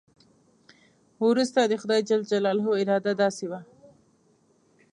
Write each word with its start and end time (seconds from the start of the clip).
وروسته 1.27 1.59
د 1.63 1.73
خدای 1.81 2.01
جل 2.09 2.21
جلاله 2.31 2.65
اراده 2.81 3.13
داسې 3.21 3.45
وه. 3.51 3.61